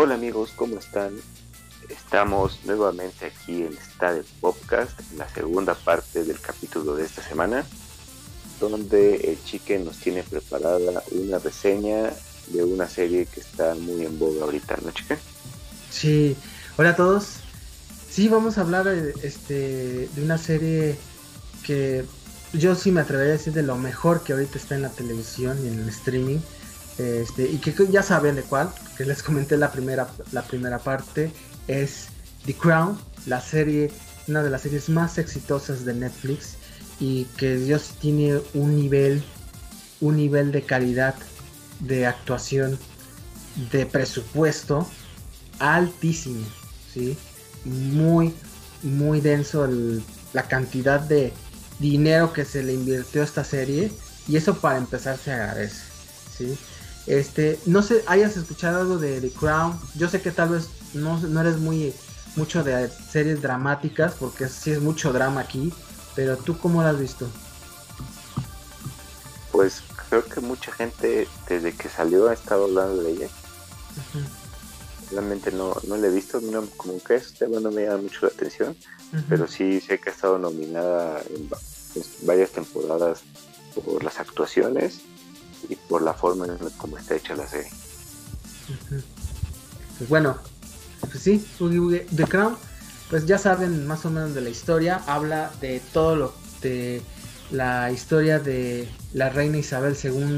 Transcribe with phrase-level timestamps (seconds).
[0.00, 1.16] Hola amigos, ¿cómo están?
[1.88, 7.66] Estamos nuevamente aquí en Stade Podcast, la segunda parte del capítulo de esta semana,
[8.60, 12.12] donde el Chique nos tiene preparada una reseña
[12.46, 15.18] de una serie que está muy en boga ahorita, ¿no, Chique?
[15.90, 16.36] Sí,
[16.76, 17.38] hola a todos.
[18.08, 20.96] Sí, vamos a hablar este, de una serie
[21.64, 22.04] que
[22.52, 25.58] yo sí me atrevería a decir de lo mejor que ahorita está en la televisión
[25.64, 26.38] y en el streaming.
[26.98, 31.30] Este, y que ya saben de cuál, que les comenté la primera, la primera parte,
[31.68, 32.08] es
[32.44, 33.90] The Crown, la serie,
[34.26, 36.56] una de las series más exitosas de Netflix
[36.98, 39.22] y que Dios tiene un nivel,
[40.00, 41.14] un nivel de calidad,
[41.80, 42.78] de actuación,
[43.70, 44.88] de presupuesto
[45.60, 46.44] altísimo,
[46.92, 47.16] ¿sí?
[47.64, 48.34] Muy,
[48.82, 49.68] muy denso
[50.32, 51.32] la cantidad de
[51.78, 53.92] dinero que se le invirtió a esta serie
[54.26, 55.82] y eso para empezar se agradece,
[56.36, 56.58] ¿sí?
[57.08, 59.80] Este, no sé, hayas escuchado algo de The Crown.
[59.94, 61.94] Yo sé que tal vez no, no eres muy
[62.36, 65.72] mucho de series dramáticas, porque sí es mucho drama aquí,
[66.14, 67.26] pero tú cómo la has visto?
[69.50, 73.28] Pues creo que mucha gente desde que salió ha estado hablando de ella.
[75.10, 78.26] Realmente no, no la he visto, no, como que este tema no me llama mucho
[78.26, 78.76] la atención,
[79.30, 81.48] pero sí sé que ha estado nominada en
[82.22, 83.22] varias temporadas
[83.74, 85.00] por las actuaciones
[85.68, 87.70] y por la forma en cómo está hecha la serie.
[89.98, 90.36] Pues bueno,
[91.00, 92.56] pues sí, The Crown,
[93.10, 97.02] pues ya saben más o menos de la historia, habla de todo lo de
[97.50, 100.36] la historia de la reina Isabel II,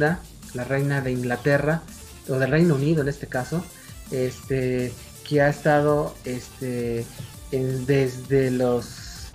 [0.54, 1.82] la reina de Inglaterra,
[2.28, 3.64] o del Reino Unido en este caso,
[4.10, 4.92] este
[5.24, 7.04] que ha estado este
[7.50, 9.32] desde los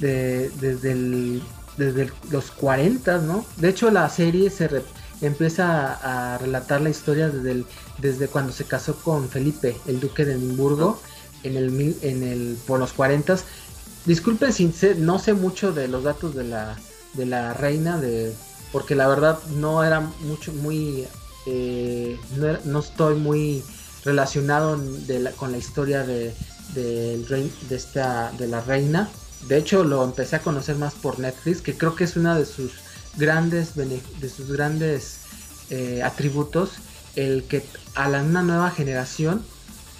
[0.00, 1.42] desde el
[1.76, 3.44] desde los 40, ¿no?
[3.56, 4.68] De hecho, la serie se
[5.20, 7.64] empieza a, relatar la historia desde,
[7.98, 11.00] desde cuando se casó con Felipe, el duque de Edimburgo,
[11.42, 13.38] en el, en el, por los 40.
[14.06, 16.76] Disculpen si no sé mucho de los datos de la,
[17.14, 18.34] de la reina, de,
[18.72, 21.06] porque la verdad no era mucho, muy,
[21.46, 22.18] eh,
[22.64, 23.62] no, estoy muy
[24.04, 24.80] relacionado
[25.36, 26.34] con la historia de,
[26.74, 29.10] de, de, esta, de la reina
[29.48, 32.44] de hecho, lo empecé a conocer más por Netflix, que creo que es una de
[32.44, 32.72] sus
[33.16, 35.20] grandes, de sus grandes
[35.70, 36.72] eh, atributos,
[37.16, 39.44] el que a la, una nueva generación,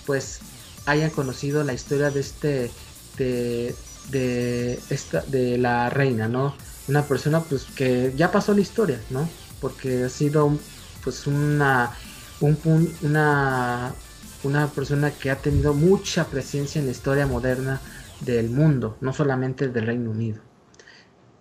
[0.06, 0.40] pues
[0.86, 2.70] hayan conocido la historia de este,
[3.18, 3.74] de,
[4.10, 6.54] de esta, de la reina, ¿no?
[6.88, 9.28] Una persona, pues que ya pasó la historia, ¿no?
[9.60, 10.58] Porque ha sido,
[11.04, 11.92] pues una,
[12.40, 12.58] un,
[13.02, 13.94] una,
[14.42, 17.80] una persona que ha tenido mucha presencia en la historia moderna
[18.20, 20.49] del mundo, no solamente del Reino Unido.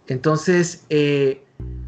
[0.09, 1.43] Entonces, eh,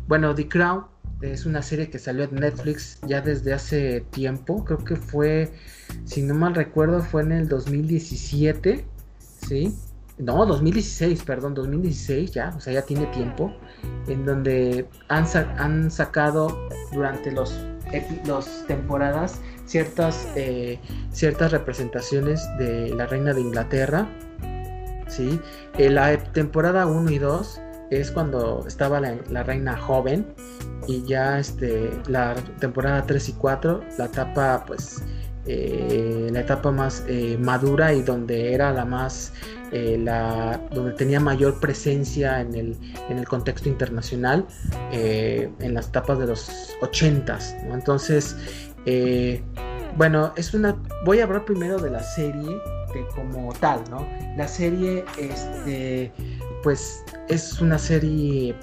[0.07, 0.85] bueno, The Crown
[1.21, 5.51] es una serie que salió en Netflix ya desde hace tiempo, creo que fue,
[6.05, 8.85] si no mal recuerdo, fue en el 2017,
[9.47, 9.75] ¿sí?
[10.19, 13.51] No, 2016, perdón, 2016 ya, o sea, ya tiene tiempo,
[14.07, 17.57] en donde han, sacado durante los,
[18.67, 20.79] temporadas ciertas, eh,
[21.11, 24.07] ciertas representaciones de la reina de Inglaterra,
[25.07, 25.39] ¿sí?
[25.79, 30.25] En la temporada 1 y 2 es cuando estaba la, reina joven
[30.87, 35.03] y ya este, la temporada 3 y 4, la etapa pues...
[35.47, 39.33] Eh, la etapa más eh, madura y donde era la más
[39.71, 42.77] la, donde tenía mayor presencia en el,
[43.09, 44.45] en el contexto internacional
[44.91, 48.35] en las etapas de los 80s entonces
[49.97, 50.75] bueno es una
[51.05, 52.55] voy a hablar primero de la serie
[53.15, 54.07] como tal, ¿no?
[54.37, 56.11] La serie, este,
[56.63, 58.55] pues es una serie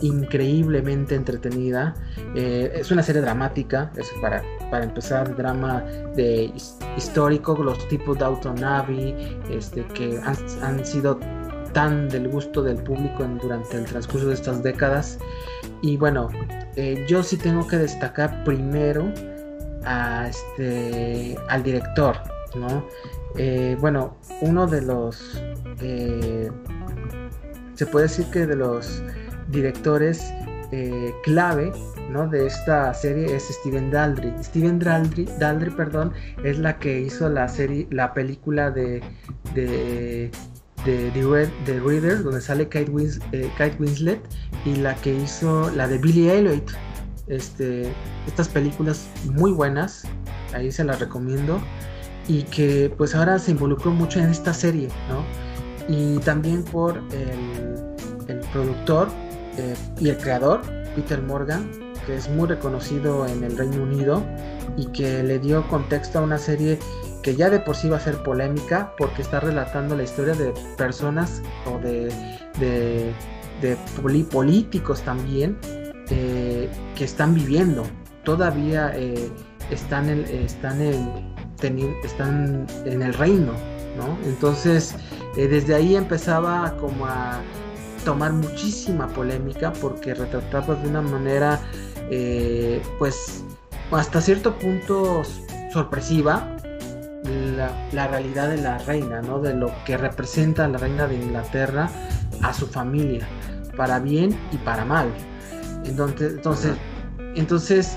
[0.00, 1.94] increíblemente entretenida.
[2.34, 5.80] Eh, es una serie dramática, es para, para empezar, drama
[6.16, 6.52] de
[6.96, 9.14] histórico, los tipos de Autonavi,
[9.50, 10.20] este, que
[10.62, 11.18] han, sido
[11.72, 15.18] tan del gusto del público durante el transcurso de estas décadas.
[15.82, 16.28] Y bueno,
[16.76, 19.12] eh, yo sí tengo que destacar primero
[19.84, 22.16] a este, al director,
[22.54, 22.86] ¿no?
[23.36, 25.42] Eh, bueno, uno de los,
[27.82, 29.02] se puede decir que de los
[29.48, 30.32] directores
[30.70, 31.72] eh, clave
[32.10, 32.28] ¿no?
[32.28, 34.32] de esta serie es Steven Daldry.
[34.40, 36.12] Steven Daldry, Daldry perdón,
[36.44, 39.02] es la que hizo la serie, la película de,
[39.56, 40.30] de,
[40.84, 44.20] de, de, Reader, donde sale Kate, Winslet,
[44.64, 46.70] y la que hizo la de Billy Elliot.
[47.26, 47.92] Este,
[48.28, 50.04] estas películas muy buenas,
[50.54, 51.60] ahí se las recomiendo
[52.28, 55.24] y que pues ahora se involucró mucho en esta serie, ¿no?
[55.88, 57.71] Y también por el,
[58.28, 59.08] el productor
[59.58, 60.62] eh, y el creador,
[60.94, 61.70] Peter Morgan,
[62.06, 64.22] que es muy reconocido en el Reino Unido
[64.76, 66.78] y que le dio contexto a una serie
[67.22, 70.52] que ya de por sí va a ser polémica porque está relatando la historia de
[70.76, 72.12] personas o de,
[72.58, 73.76] de,
[74.30, 75.56] políticos también
[76.10, 77.84] eh, que están viviendo,
[78.24, 79.30] todavía eh,
[79.70, 81.08] están, en, están, en,
[82.02, 83.52] están en el reino,
[83.96, 84.18] ¿no?
[84.24, 84.96] Entonces,
[85.36, 87.40] desde ahí empezaba como a
[88.04, 91.60] tomar muchísima polémica porque retrataba de una manera,
[92.98, 93.44] pues,
[93.90, 95.22] hasta cierto punto
[95.72, 96.56] sorpresiva,
[97.92, 99.40] la, realidad de la reina, ¿no?
[99.40, 101.88] De lo que representa la reina de Inglaterra
[102.42, 103.26] a su familia,
[103.76, 105.08] para bien y para mal.
[105.84, 106.74] Entonces, entonces,
[107.34, 107.96] entonces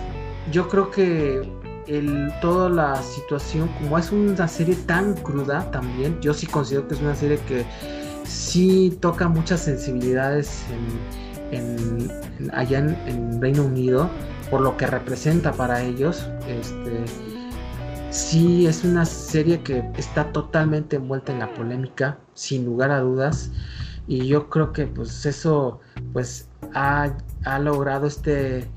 [0.51, 1.49] yo creo que
[1.87, 6.95] el, toda la situación, como es una serie tan cruda también, yo sí considero que
[6.95, 7.65] es una serie que
[8.27, 10.63] sí toca muchas sensibilidades
[11.51, 12.11] en,
[12.53, 14.09] allá en, en, Reino Unido,
[14.49, 16.27] por lo que representa para ellos.
[16.47, 17.05] Este,
[18.09, 23.51] sí es una serie que está totalmente envuelta en la polémica, sin lugar a dudas.
[24.07, 25.79] Y yo creo que pues eso
[26.13, 27.11] pues ha,
[27.59, 28.67] logrado este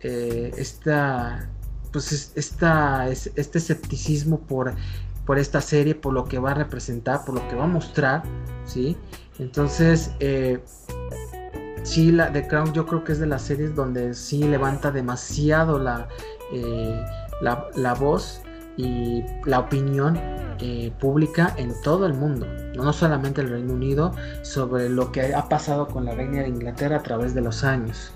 [0.00, 1.48] eh, esta
[1.92, 4.74] pues esta, este escepticismo por,
[5.26, 8.22] por esta serie, por lo que va a representar, por lo que va a mostrar,
[8.64, 8.96] ¿sí?
[9.38, 10.60] Entonces, eh,
[11.82, 15.78] sí, la The Crown yo creo que es de las series donde sí levanta demasiado
[15.78, 16.08] la,
[16.52, 17.04] eh,
[17.42, 18.40] la, la voz
[18.76, 20.18] y la opinión
[20.60, 24.12] eh, pública en todo el mundo, no solamente el Reino Unido,
[24.42, 28.12] sobre lo que ha pasado con la reina de Inglaterra a través de los años.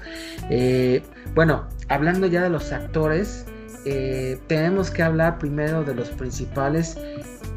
[0.48, 1.02] Eh,
[1.34, 3.44] bueno, hablando ya de los actores,
[3.84, 6.98] eh, tenemos que hablar primero de los principales.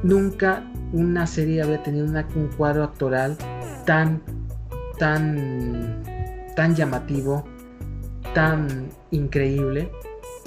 [0.03, 3.37] Nunca una serie había tenido un cuadro actoral
[3.85, 4.21] tan,
[4.99, 6.03] tan,
[6.55, 7.43] tan llamativo,
[8.33, 9.91] tan increíble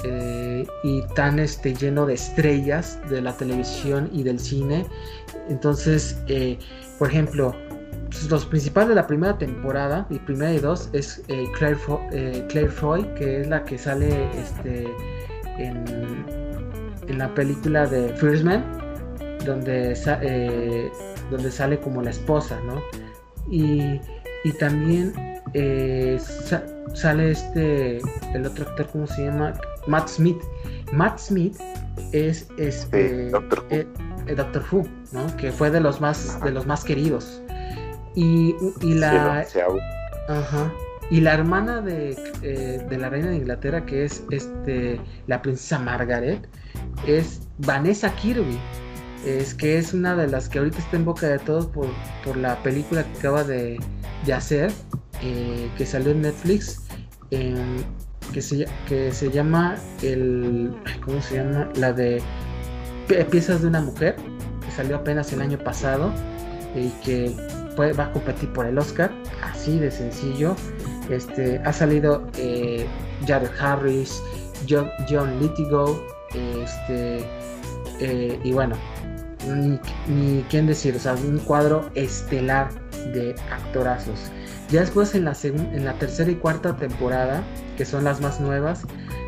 [0.05, 4.87] eh, y tan este, lleno de estrellas de la televisión y del cine.
[5.49, 6.59] Entonces, eh,
[6.99, 7.55] por ejemplo,
[8.31, 13.41] los principales de la primera temporada, y primera y dos, es eh, Claire, Foy, que
[13.41, 14.87] es la que sale este,
[15.59, 16.25] en,
[17.09, 18.65] en la película de First Man,
[19.45, 19.95] donde,
[21.31, 22.81] donde sale como la esposa, ¿no?
[23.51, 24.01] Y,
[24.45, 25.13] y también
[26.95, 27.99] sale este,
[28.35, 29.55] el otro actor, ¿cómo se llama?
[29.87, 30.41] Matt Smith.
[30.93, 31.57] Matt Smith
[32.13, 33.67] es este Doctor, Who.
[33.71, 33.87] Eh,
[34.27, 35.37] eh, Who, ¿no?
[35.37, 37.43] Que fue de los más de los más queridos.
[38.15, 39.45] Y, la
[40.29, 40.73] ajá,
[41.11, 45.79] y la hermana de, eh, de, la reina de Inglaterra que es este la princesa
[45.79, 46.49] Margaret
[47.07, 48.59] es Vanessa Kirby.
[49.25, 51.89] Es que es una de las que ahorita está en boca de todos por,
[52.25, 53.79] por la película que acaba de,
[54.25, 54.71] de hacer,
[55.21, 56.83] que salió en Netflix,
[57.31, 60.73] que se, que se llama el.
[61.05, 61.69] ¿Cómo se llama?
[61.75, 62.23] La de
[63.31, 64.15] Piezas de una mujer,
[64.65, 66.13] que salió apenas el año pasado
[66.77, 67.35] y que
[67.79, 69.13] va a competir por el Oscar,
[69.43, 70.57] así de sencillo.
[71.11, 72.87] Este, ha salido eh,
[73.27, 74.23] Jared Harris,
[74.69, 76.01] John, John Lithgow,
[76.35, 77.25] este,
[78.01, 78.77] eh, y bueno,
[79.47, 79.79] ni,
[80.09, 82.71] ni quién decir, o sea, un cuadro estelar
[83.13, 84.31] de actorazos.
[84.69, 87.43] Ya después en la, en la tercera y cuarta temporada,
[87.77, 88.83] que son las más nuevas,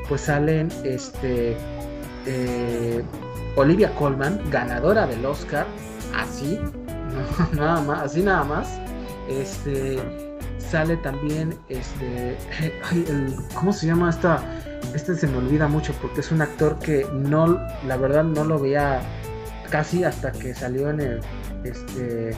[0.08, 1.56] pues salen este
[2.26, 3.04] eh,
[3.54, 5.66] Olivia Colman, ganadora del Oscar,
[6.16, 6.58] así,
[7.52, 8.80] nada más, así nada más.
[9.28, 10.27] Este
[10.70, 12.36] sale también este
[13.54, 14.42] ¿cómo se llama esta?
[14.94, 18.58] Este se me olvida mucho porque es un actor que no, la verdad no lo
[18.58, 19.00] veía
[19.70, 21.20] casi hasta que salió en el
[21.64, 22.34] este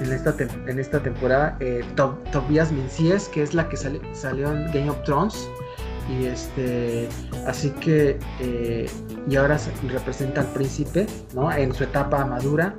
[0.00, 0.34] en esta,
[0.66, 5.48] en esta temporada, eh, Tobias Menzies, que es la que salió en Game of Thrones.
[6.08, 7.08] Y este,
[7.46, 8.88] así que, eh,
[9.28, 11.52] y ahora representa al príncipe, ¿no?
[11.52, 12.74] En su etapa madura.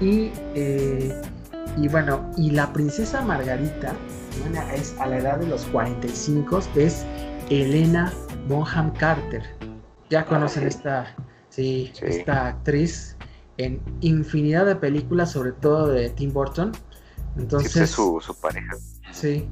[0.00, 1.20] Y, eh,
[1.76, 3.94] y bueno, y la princesa Margarita,
[4.74, 7.04] es a la edad de los 45, es
[7.50, 8.12] Elena
[8.48, 9.42] Bonham Carter.
[10.08, 11.14] Ya conocen esta,
[11.48, 13.16] sí, esta actriz
[13.58, 16.72] en infinidad de películas, sobre todo de Tim Burton.
[17.36, 18.74] Entonces, es su, pareja.
[19.12, 19.48] Sí.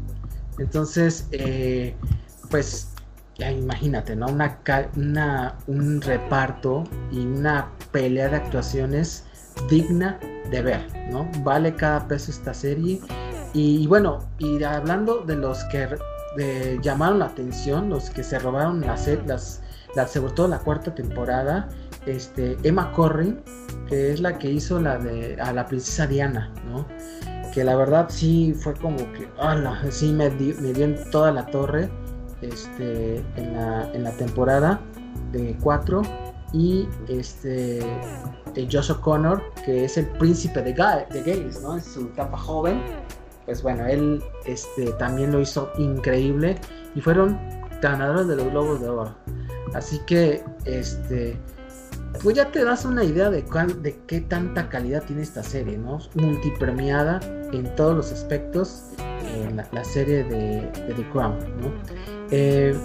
[0.58, 1.94] Entonces, eh,
[2.50, 2.88] pues,
[3.38, 4.26] ya imagínate, ¿no?
[4.26, 4.58] Una,
[4.96, 9.27] una, un reparto y una pelea de actuaciones
[9.68, 10.18] digna
[10.50, 11.28] de ver, ¿no?
[11.42, 13.00] Vale cada peso esta serie.
[13.54, 15.88] Y, bueno, y hablando de los que
[16.82, 19.62] llamaron la atención, los que se robaron las, las,
[19.94, 21.68] las, sobre todo la cuarta temporada,
[22.06, 23.40] este, Emma Corrin,
[23.88, 26.86] que es la que hizo la de a la princesa Diana, ¿no?
[27.52, 29.28] Que la verdad sí fue como que,
[29.90, 31.88] sí me, dio, me dio en toda la torre.
[32.42, 34.80] este, en, la, en la temporada
[35.32, 36.02] de 4
[36.52, 37.80] y este
[38.66, 41.76] Josh O'Connor, que es el príncipe de, de Gales, ¿no?
[41.76, 42.82] Es su etapa joven.
[43.44, 46.56] Pues bueno, él este, también lo hizo increíble
[46.94, 47.38] y fueron
[47.80, 49.14] ganadores de los Globos de Oro.
[49.74, 51.38] Así que, este,
[52.22, 53.44] pues ya te das una idea de,
[53.80, 55.98] de qué tanta calidad tiene esta serie, ¿no?
[56.14, 57.20] Multipremiada
[57.52, 58.82] en todos los aspectos
[59.34, 61.72] en la, serie de, The Crown, ¿no?
[62.30, 62.76] Eh,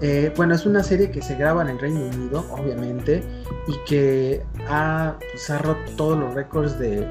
[0.00, 3.22] eh, bueno, es una serie que se graba en el Reino Unido, obviamente,
[3.66, 7.06] y que ha, pues, roto todos los récords de,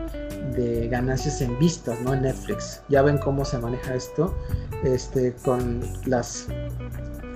[0.55, 2.13] de, ganancias en vistas, ¿no?
[2.13, 2.81] En Netflix.
[2.89, 4.35] Ya ven cómo se maneja esto,
[4.83, 6.47] este, con las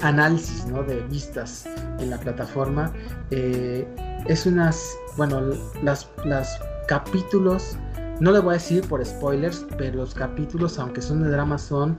[0.02, 0.84] análisis, ¿no?
[0.84, 1.66] De vistas
[2.00, 2.94] en la plataforma.
[3.32, 3.88] Eh,
[4.28, 5.42] es unas, bueno,
[5.84, 7.78] las, las capítulos,
[8.20, 11.98] no le voy a decir por spoilers, pero los capítulos, aunque son de drama, son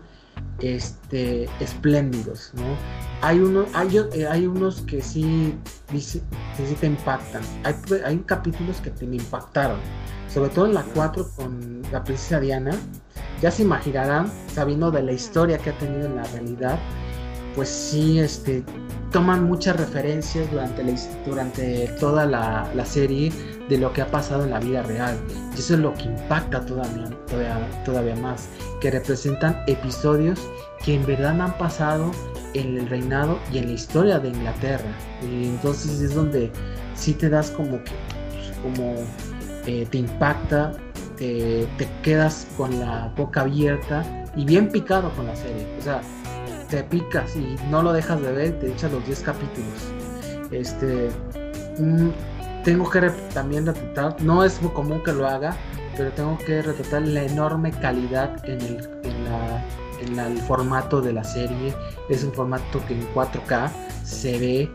[0.60, 2.64] este, espléndidos, ¿no?
[3.22, 5.54] Hay, uno, hay, eh, hay unos que sí,
[5.98, 6.22] sí,
[6.80, 7.42] te impactan.
[7.64, 9.78] Hay, hay capítulos que te me impactaron.
[10.32, 12.72] Sobre todo en la 4 con la princesa Diana.
[13.42, 16.78] Ya se imaginarán, sabiendo de la historia que ha tenido en la realidad,
[17.54, 18.62] pues sí, este,
[19.10, 20.84] toman muchas referencias durante,
[21.26, 23.32] durante toda la, la, serie
[23.70, 25.16] de lo que ha pasado en la vida real.
[25.56, 28.48] Y eso es lo que impacta todavía, todavía, todavía más,
[28.80, 30.40] que representan episodios
[30.84, 32.10] que en verdad han pasado
[32.54, 34.90] en el reinado y en la historia de Inglaterra.
[35.22, 36.50] Y entonces es donde
[36.94, 37.92] sí te das como que,
[38.62, 38.96] como
[39.66, 40.72] eh, te impacta,
[41.16, 45.66] te, te, quedas con la boca abierta y bien picado con la serie.
[45.78, 46.00] O sea,
[46.68, 49.92] te picas y no lo dejas de ver, te echas los 10 capítulos.
[50.50, 51.08] Este,
[51.78, 52.08] mm,
[52.64, 53.00] tengo que
[53.32, 55.56] también retratar, no es muy común que lo haga,
[55.96, 58.88] pero tengo que retratar la enorme calidad en el,
[60.02, 61.74] en el formato de la serie.
[62.08, 63.70] Es un formato que en 4K
[64.04, 64.70] se ve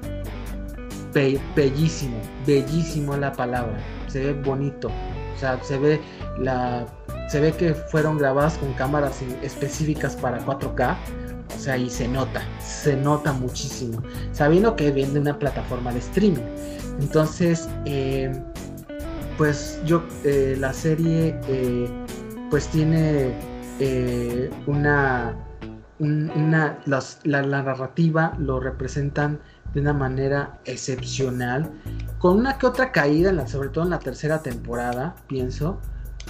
[1.55, 3.77] bellísimo, bellísimo la palabra,
[4.07, 6.01] se ve bonito, o sea, se ve
[6.37, 6.85] la
[7.29, 10.95] se ve que fueron grabadas con cámaras específicas para 4K,
[11.55, 15.99] o sea, y se nota, se nota muchísimo, sabiendo que viene de una plataforma de
[15.99, 16.43] streaming.
[16.99, 18.31] Entonces, eh,
[19.37, 21.89] pues yo, eh, la serie, eh,
[22.49, 23.33] pues tiene
[24.67, 25.35] una,
[25.99, 29.39] una la narrativa lo representan
[29.73, 31.69] de una manera excepcional,
[32.19, 35.79] con una que otra caída, en la, sobre todo en la tercera temporada, pienso,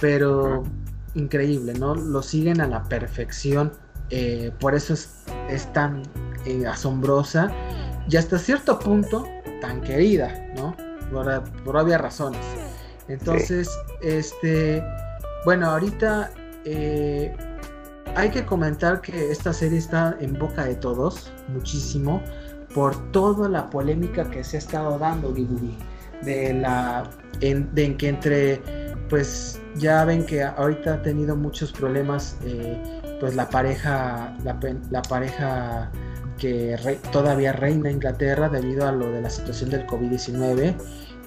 [0.00, 0.64] pero
[1.14, 1.94] increíble, ¿no?
[1.94, 3.72] Lo siguen a la perfección
[4.10, 6.02] eh, por eso es, tan
[6.44, 7.50] eh, asombrosa
[8.08, 9.26] y hasta cierto punto
[9.60, 10.76] tan querida, ¿no?
[11.10, 12.44] Por, obvias razones.
[13.08, 13.70] Entonces,
[14.02, 14.82] este,
[15.44, 16.30] bueno, ahorita
[16.64, 17.34] eh,
[18.14, 22.22] hay que comentar que esta serie está en boca de todos, muchísimo,
[22.74, 27.08] por toda la polémica que se ha estado dando, de la,
[27.40, 28.60] en, de que entre,
[29.08, 32.36] pues ya ven que ahorita ha tenido muchos problemas
[33.20, 35.90] pues la pareja, la, pareja
[36.38, 36.76] que
[37.12, 40.74] todavía reina Inglaterra debido a lo de la situación del COVID-19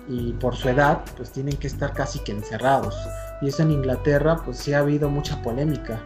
[0.07, 2.95] y por su edad pues tienen que estar casi que encerrados.
[3.41, 6.01] Y eso en Inglaterra pues sí ha habido mucha polémica.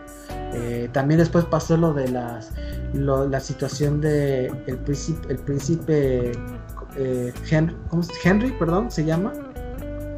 [0.53, 2.51] Eh, también después pasó lo de las
[2.93, 6.31] la situación de el príncipe el príncipe
[6.95, 7.75] eh, Henry,
[8.23, 9.33] Henry perdón se llama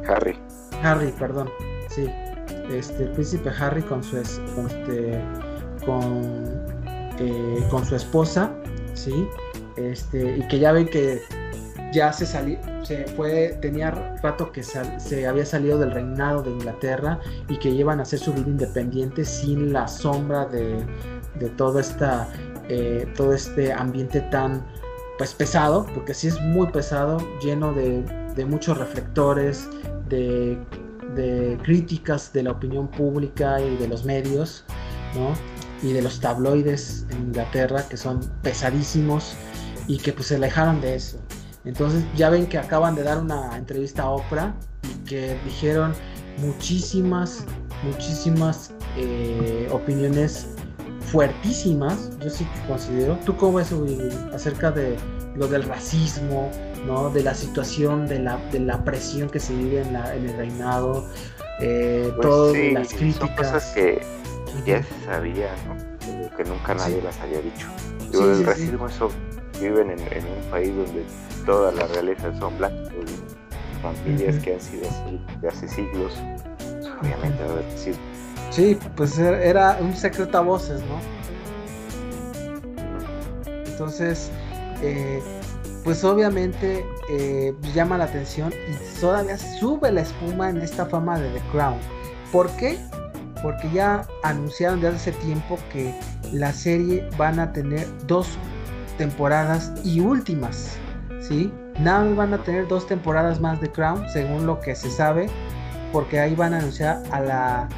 [0.06, 0.38] Harry.
[0.82, 1.48] Harry perdón
[1.88, 2.06] sí.
[2.70, 5.22] Este el príncipe Harry con su este
[5.86, 6.44] con,
[7.18, 8.52] eh, con su esposa,
[8.94, 9.26] ¿sí?
[9.76, 11.22] Este, y que ya ven que
[11.92, 13.90] ya se salió, se fue, tenía
[14.22, 18.32] rato que se había salido del reinado de Inglaterra y que llevan a hacer su
[18.32, 20.84] vida independiente sin la sombra de,
[21.38, 22.28] de toda esta,
[22.68, 24.64] eh, todo este ambiente tan
[25.18, 28.02] pues pesado, porque sí es muy pesado, lleno de,
[28.34, 29.66] de muchos reflectores,
[30.08, 30.58] de,
[31.14, 34.64] de, críticas de la opinión pública y de los medios,
[35.14, 35.32] ¿no?
[35.82, 39.34] Y de los tabloides en Inglaterra que son pesadísimos
[39.86, 41.18] y que pues se alejaron de eso.
[41.64, 44.54] Entonces ya ven que acaban de dar una entrevista a Oprah
[44.84, 45.94] y que dijeron
[46.38, 47.44] muchísimas,
[47.82, 50.48] muchísimas eh, opiniones
[51.10, 53.18] fuertísimas, yo sí que considero.
[53.24, 53.72] ¿Tú cómo ves
[54.32, 54.96] acerca de
[55.34, 56.50] lo del racismo,
[56.86, 57.10] ¿no?
[57.10, 60.36] de la situación, de la, de la presión que se vive en, la, en el
[60.36, 61.08] reinado,
[61.60, 63.72] eh, pues todas las críticas?
[63.74, 64.00] que
[64.64, 65.96] ya se sabía, ¿no?
[66.36, 67.68] que nunca nadie las había dicho.
[68.12, 69.10] el racismo eso
[69.60, 71.04] viven en, un país donde
[71.44, 72.92] todas las realezas son blancos,
[73.82, 76.12] familias que han sido así de hace siglos,
[76.58, 78.52] pues, obviamente va a.
[78.52, 80.98] Sí, pues era un secreto a voces, ¿no?
[83.66, 84.30] Entonces,
[84.82, 85.20] eh,
[85.84, 91.28] pues obviamente eh, llama la atención y todavía sube la espuma en esta fama de
[91.28, 91.78] The Crown.
[92.32, 92.78] ¿Por qué?
[93.46, 95.94] Porque ya anunciaron desde hace tiempo que
[96.32, 98.26] la serie van a tener dos
[98.98, 100.76] temporadas y últimas,
[101.20, 101.52] ¿sí?
[101.78, 105.28] Nada más van a tener dos temporadas más de Crown, según lo que se sabe,
[105.92, 107.68] porque ahí van a anunciar a la,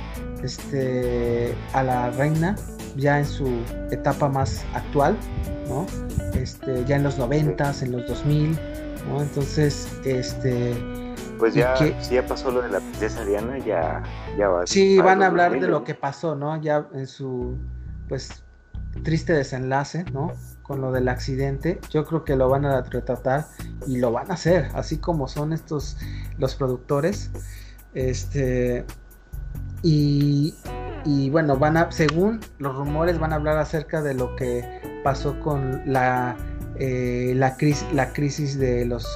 [0.43, 2.57] este, a la reina
[2.97, 3.47] ya en su
[3.91, 5.19] etapa más actual,
[5.69, 5.85] ¿no?
[6.33, 8.59] Este, ya en los noventas, en los 2000,
[9.11, 9.21] ¿no?
[9.21, 10.75] Entonces, este...
[11.39, 14.03] Pues ya, si ya pasó lo de la princesa Diana, ya,
[14.37, 14.67] ya va.
[14.67, 16.61] Sí, van a hablar de lo que pasó, ¿no?
[16.61, 17.57] Ya en su,
[18.09, 18.43] pues,
[19.03, 20.33] triste desenlace, ¿no?
[20.63, 21.81] Con lo del accidente.
[21.91, 23.47] Yo creo que lo van a retratar
[23.87, 25.97] y lo van a hacer, así como son estos,
[26.39, 27.31] los productores.
[27.95, 28.85] Este,
[29.83, 30.55] y,
[31.05, 35.39] y bueno, van a, según los rumores, van a hablar acerca de lo que pasó
[35.41, 36.37] con la,
[36.77, 39.07] eh, la, crisis, la crisis de los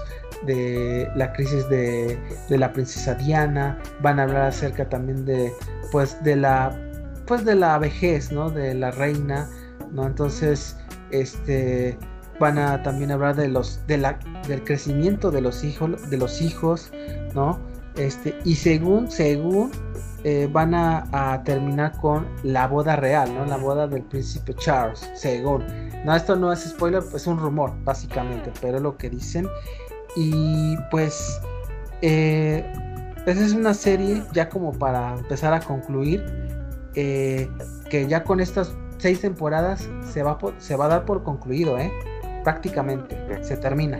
[0.46, 2.18] de la crisis de,
[2.48, 5.52] de, la princesa Diana, van a hablar acerca también de
[5.90, 6.76] pues de la
[7.26, 8.50] pues de la vejez, ¿no?
[8.50, 9.48] de la reina,
[9.92, 10.06] ¿no?
[10.06, 10.76] Entonces,
[11.10, 11.96] este
[12.40, 14.18] van a también hablar de los de la
[14.48, 16.90] del crecimiento de los hijos de los hijos,
[17.34, 17.58] ¿no?
[17.96, 19.70] Este, y según según
[20.24, 23.44] eh, van a, terminar con la boda real, ¿no?
[23.44, 25.64] La boda del príncipe Charles, según.
[26.04, 29.48] No, esto no es spoiler, es un rumor, básicamente, pero lo que dicen.
[30.16, 31.40] Y pues,
[32.02, 32.64] eh,
[33.26, 36.24] esa es una serie, ya como para empezar a concluir,
[36.94, 37.48] eh,
[37.88, 41.90] que ya con estas seis temporadas se va, se va a dar por concluido, ¿eh?
[42.44, 43.98] Prácticamente, se termina.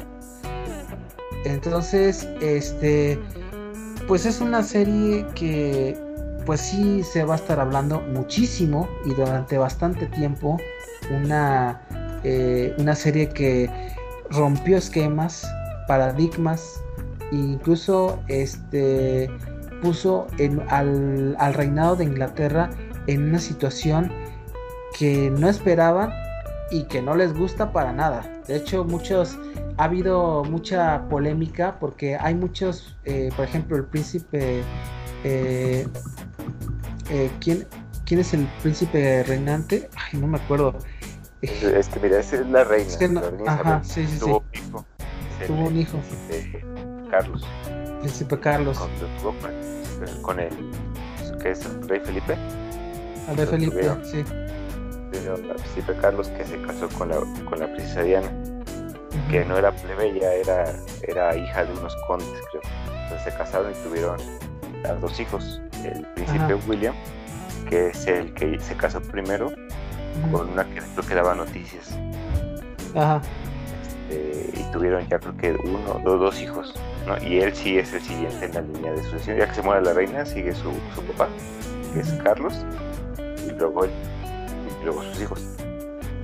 [1.45, 3.19] Entonces, este,
[4.07, 5.99] pues es una serie que
[6.45, 10.59] pues sí se va a estar hablando muchísimo y durante bastante tiempo
[11.11, 11.81] una,
[12.79, 13.71] una serie que
[14.31, 15.47] rompió esquemas,
[15.87, 16.83] paradigmas,
[17.31, 19.31] e incluso este,
[19.81, 20.27] puso
[20.69, 22.71] al, al reinado de Inglaterra
[23.07, 24.11] en una situación
[24.99, 26.13] que no esperaban
[26.71, 28.23] y que no les gusta para nada.
[28.47, 29.39] De hecho, muchos
[29.77, 34.63] ha habido mucha polémica porque hay muchos, eh, por ejemplo, el príncipe
[35.25, 35.87] eh,
[37.11, 37.67] eh, ¿quién,
[38.05, 39.89] ¿quién es el príncipe reinante?
[39.97, 40.75] Ay, no me acuerdo.
[41.43, 43.23] Este, mira, esa es la reina.
[43.47, 44.33] ajá, sí, sí, sí.
[45.47, 45.99] Tuvo un hijo.
[47.11, 47.47] Carlos.
[48.01, 48.79] Príncipe Carlos.
[48.79, 50.71] Con, con el,
[51.43, 51.87] ¿qué es?
[51.87, 52.37] ¿Rey Felipe?
[53.29, 54.25] Al rey Felipe, sí.
[55.13, 57.17] El príncipe Carlos que se casó con la,
[57.49, 58.33] con la princesa Diana,
[59.31, 60.75] que no era plebeya, era,
[61.07, 62.63] era hija de unos condes, creo.
[63.03, 64.19] Entonces se casaron y tuvieron
[64.89, 66.95] a dos hijos el príncipe William,
[67.69, 69.53] que es el que se casó primero
[70.31, 71.97] con una que creo que daba noticias.
[74.13, 76.75] Este, y tuvieron ya creo que uno, dos, dos hijos,
[77.07, 77.17] ¿no?
[77.27, 79.39] Y él sí es el siguiente en la línea de sucesión.
[79.39, 81.29] Ya que se muere la reina, sigue su, su papá,
[81.93, 82.55] que es Carlos,
[83.47, 85.47] y luego, y luego sus hijos.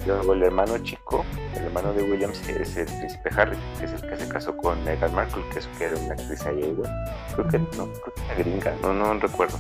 [0.07, 1.24] Luego el hermano chico,
[1.55, 4.83] el hermano de Williams, es el príncipe Harry, que es el que se casó con
[4.85, 6.90] Meghan Markle, que, es, que era una actriz ahí igual.
[7.35, 9.59] Creo que no, creo que era gringa, no, no recuerdo.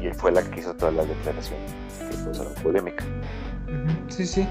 [0.00, 3.04] Y fue la que hizo todas las declaraciones que causaron polémica.
[4.08, 4.46] Sí, sí.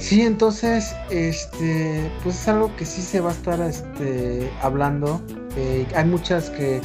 [0.00, 5.20] Sí, entonces, este, pues es algo que sí se va a estar este, hablando.
[5.56, 6.80] Eh, hay muchas que,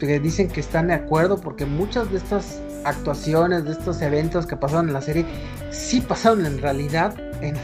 [0.00, 4.56] que dicen que están de acuerdo porque muchas de estas actuaciones, de estos eventos que
[4.56, 5.26] pasaron en la serie,
[5.70, 7.54] sí pasaron en realidad en,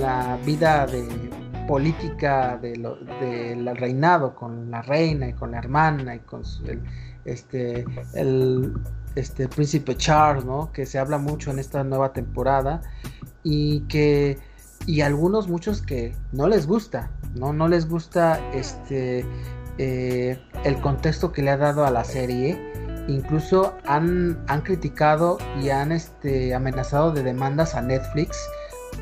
[0.00, 1.08] la vida de
[1.66, 6.80] política del reinado con la reina y con la hermana y con el,
[7.24, 8.74] este el
[9.14, 10.72] este príncipe Charles, ¿no?
[10.72, 12.80] Que se habla mucho en esta nueva temporada
[13.42, 14.38] y que
[14.86, 19.24] y algunos muchos que no les gusta, no no les gusta este
[19.78, 22.58] eh, el contexto que le ha dado a la serie
[23.08, 28.38] incluso han, han criticado y han este, amenazado de demandas a Netflix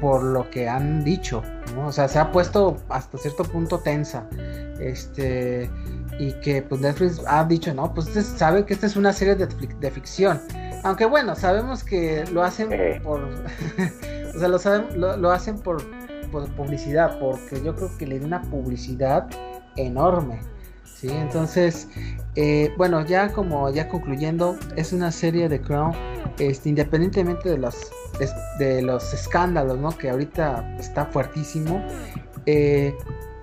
[0.00, 1.42] por lo que han dicho,
[1.76, 4.26] O sea, se ha puesto hasta cierto punto tensa.
[4.80, 5.70] Este,
[6.18, 9.34] y que pues Netflix ha dicho, no, pues este sabe que esta es una serie
[9.34, 10.40] de, de ficción.
[10.84, 13.20] Aunque bueno, sabemos que lo hacen por...
[14.34, 15.82] o sea, lo, saben, lo, hacen por,
[16.30, 19.28] por publicidad, porque yo creo que le da una publicidad
[19.76, 20.40] enorme.
[20.84, 21.08] ¿sí?
[21.08, 21.88] Entonces,
[22.34, 25.92] eh, bueno, ya como ya concluyendo, es una serie de Crown,
[26.38, 27.76] este, independientemente de los,
[28.58, 29.96] de los escándalos, ¿no?
[29.96, 31.84] Que ahorita está fuertísimo.
[32.46, 32.94] Eh,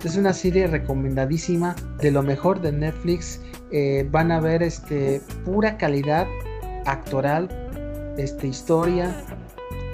[0.07, 3.41] es una serie recomendadísima, de lo mejor de Netflix.
[3.71, 6.25] Eh, van a ver este, pura calidad
[6.85, 7.49] actoral,
[8.17, 9.15] este, historia,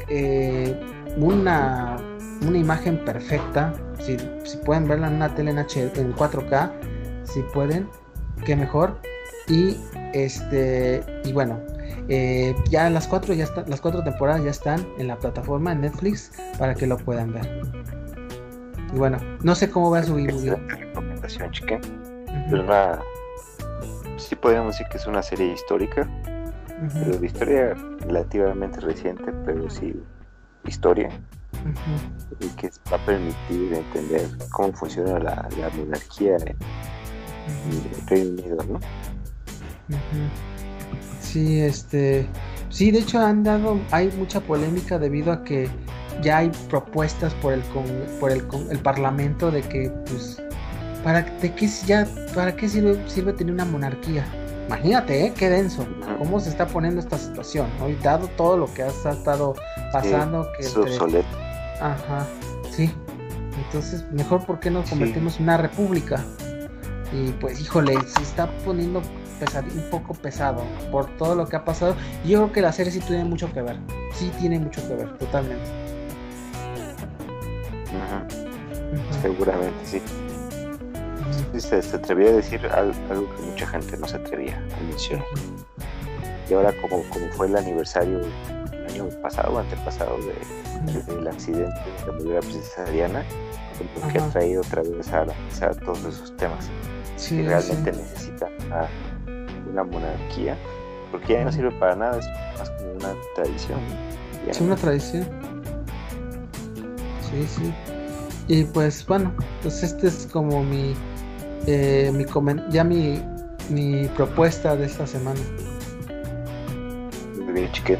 [0.07, 0.79] eh,
[1.17, 1.97] una,
[2.41, 3.73] una imagen perfecta.
[3.99, 4.17] Si,
[4.65, 6.71] pueden verla en una tele en, en 4K,
[7.23, 7.87] si pueden,
[8.45, 8.99] que mejor.
[9.47, 9.77] Y
[10.13, 11.59] este y bueno,
[12.07, 15.81] eh, ya las cuatro ya están, las cuatro temporadas ya están en la plataforma en
[15.81, 17.74] Netflix para que lo puedan ver.
[18.93, 20.31] Y bueno, no sé cómo va a subir.
[20.67, 21.79] recomendación, chique.
[22.51, 22.99] una,
[24.17, 26.07] sí podemos decir que es una serie histórica,
[26.93, 29.93] pero de historia relativamente reciente, pero sí
[30.67, 31.09] historia.
[32.39, 38.79] Y que va a permitir entender cómo funciona la, monarquía en, el Reino Unido, ¿no?
[41.19, 42.27] Sí, este,
[42.69, 45.69] sí, de hecho han dado, hay mucha polémica debido a que
[46.21, 47.61] ya hay propuestas por el
[48.19, 50.41] por el, el parlamento de que, pues,
[51.03, 54.25] para de qué ya, para qué sirve, sirve tener una monarquía.
[54.67, 55.33] Imagínate, ¿eh?
[55.37, 55.85] qué denso,
[56.17, 57.87] cómo se está poniendo esta situación, ¿no?
[58.01, 59.53] dado todo lo que ha estado
[59.91, 60.65] pasando, que
[61.79, 62.25] Ajá,
[62.71, 62.91] sí.
[63.65, 66.25] Entonces, mejor por qué nos convertimos en una república.
[67.13, 71.95] Y pues, híjole, se está poniendo un poco pesado por todo lo que ha pasado.
[72.25, 73.77] yo creo que la serie sí tiene mucho que ver.
[74.13, 75.84] Sí tiene mucho que ver, totalmente.
[79.21, 80.01] Seguramente sí.
[81.57, 82.93] Se, atrevía a decir algo,
[83.35, 85.25] que mucha gente no se atrevía a mencionar.
[86.49, 88.21] Y ahora como, como fue el aniversario
[88.71, 91.73] el año pasado, antepasado de, del accidente
[92.19, 93.23] de la princesa Diana,
[93.93, 96.69] como que ha traído otra vez a, a todos esos temas.
[97.15, 98.47] Sí, realmente necesita
[99.71, 100.57] una monarquía,
[101.11, 102.27] porque ya no sirve para nada, es
[102.59, 103.79] más como una tradición.
[104.47, 105.25] Es una tradición.
[107.35, 107.73] Sí, sí.
[108.47, 110.95] Y pues bueno, pues este es como mi,
[111.67, 112.25] eh, mi
[112.69, 113.21] ya mi,
[113.69, 115.39] mi propuesta de esta semana.
[117.37, 117.99] Muy bien, chique.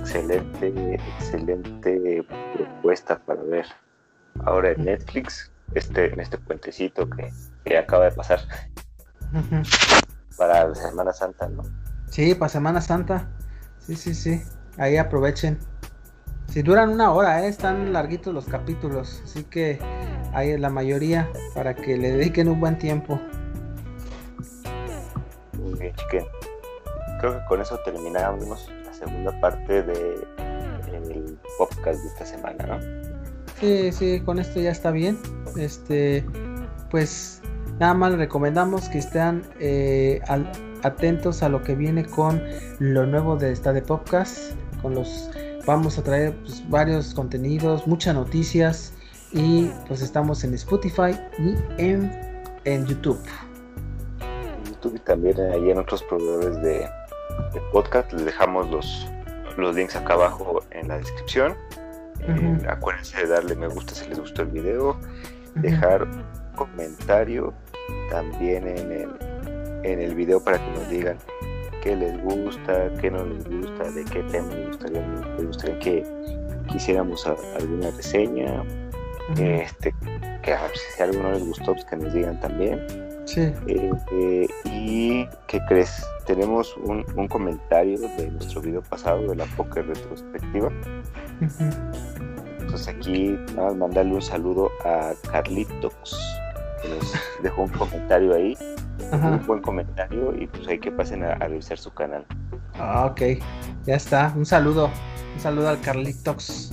[0.00, 3.66] Excelente, excelente propuesta para ver.
[4.44, 7.30] Ahora en Netflix, este, en este puentecito que,
[7.64, 8.40] que acaba de pasar
[10.36, 11.62] para Semana Santa, ¿no?
[12.10, 13.28] Sí, para Semana Santa.
[13.78, 14.42] Sí, sí, sí.
[14.76, 15.56] Ahí aprovechen.
[16.48, 17.48] Si duran una hora, ¿eh?
[17.48, 19.78] están larguitos los capítulos, así que
[20.32, 23.20] hay la mayoría para que le dediquen un buen tiempo.
[25.58, 26.26] Muy bien, chique.
[27.20, 30.26] Creo que con eso terminamos la segunda parte de
[30.92, 32.78] el podcast de esta semana, ¿no?
[33.60, 35.18] Sí, sí, con esto ya está bien.
[35.56, 36.24] Este,
[36.90, 37.42] pues
[37.78, 40.20] Nada más les recomendamos que estén eh,
[40.82, 42.40] atentos a lo que viene con
[42.78, 44.52] lo nuevo de esta de podcast.
[44.80, 45.30] Con los
[45.66, 48.92] vamos a traer pues, varios contenidos, muchas noticias
[49.32, 52.10] y pues estamos en Spotify y en,
[52.64, 53.20] en YouTube.
[54.66, 56.88] YouTube y también ahí en otros proveedores de,
[57.72, 58.12] podcast.
[58.12, 59.08] Les dejamos los,
[59.56, 61.54] los links acá abajo en la descripción.
[62.20, 64.96] Eh, acuérdense de darle me gusta si les gustó el video,
[65.56, 66.06] dejar
[66.54, 67.52] comentario
[68.10, 69.10] también en el,
[69.82, 71.18] en el video para que nos digan
[71.84, 76.02] qué les gusta, qué no les gusta, de qué tema les gustaría, les gustaría que
[76.72, 78.64] quisiéramos alguna reseña,
[79.38, 79.94] este,
[80.42, 82.86] que si a alguno les gustó, pues que nos digan también.
[83.26, 83.52] Sí.
[83.66, 86.06] Eh, eh, y ¿qué crees?
[86.26, 90.70] Tenemos un, un, comentario de nuestro video pasado de la poker retrospectiva.
[92.60, 95.94] Entonces aquí vamos a mandarle un saludo a Carlitos
[96.88, 98.56] nos dejó un comentario ahí,
[99.12, 102.24] un buen comentario y pues hay que pasen a, revisar su canal.
[102.78, 103.20] Ah, ok,
[103.86, 104.90] ya está, un saludo,
[105.34, 106.72] un saludo al Carlitos.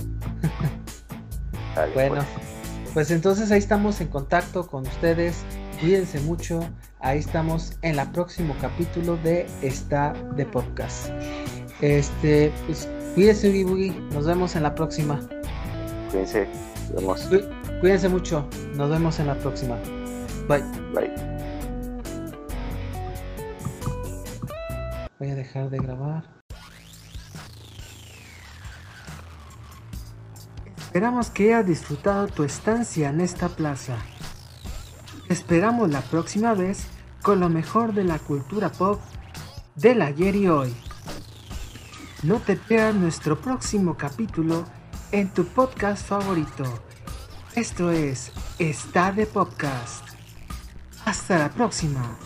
[1.94, 2.94] bueno, pues.
[2.94, 5.44] pues entonces ahí estamos en contacto con ustedes,
[5.80, 6.60] cuídense mucho,
[7.00, 11.10] ahí estamos en el próximo capítulo de esta de podcast.
[11.80, 13.52] Este, pues cuídense,
[14.12, 15.20] nos vemos en la próxima.
[16.10, 16.46] Cuídense,
[16.94, 17.30] nos vemos.
[17.80, 19.76] Cuídense mucho, nos vemos en la próxima.
[20.48, 20.62] Bye.
[20.94, 21.31] Bye.
[25.60, 26.24] De grabar.
[30.78, 33.96] Esperamos que hayas disfrutado tu estancia en esta plaza.
[35.28, 36.86] esperamos la próxima vez
[37.22, 39.00] con lo mejor de la cultura pop
[39.74, 40.74] del ayer y hoy.
[42.22, 44.64] No te pierdas nuestro próximo capítulo
[45.10, 46.64] en tu podcast favorito.
[47.54, 50.06] Esto es Está de Podcast.
[51.04, 52.18] Hasta la próxima.